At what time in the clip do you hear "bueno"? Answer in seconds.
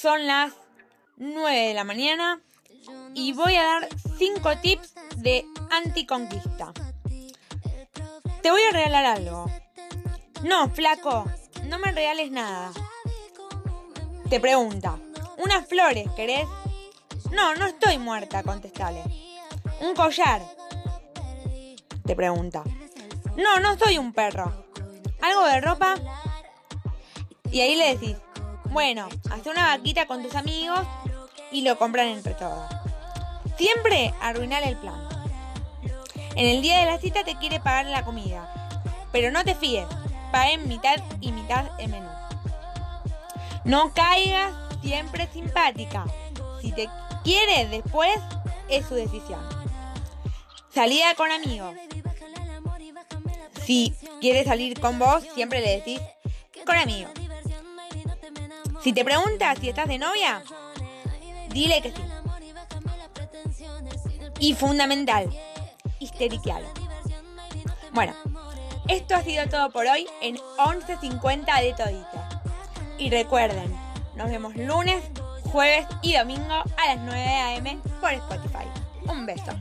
28.70-29.08, 67.92-68.14